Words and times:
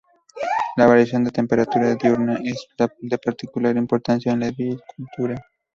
La 0.77 0.87
variación 0.87 1.23
de 1.23 1.29
temperatura 1.29 1.93
diurna 1.93 2.39
es 2.43 2.65
de 3.01 3.17
particular 3.19 3.77
importancia 3.77 4.31
en 4.31 4.39
la 4.39 4.49
viticultura. 4.49 5.39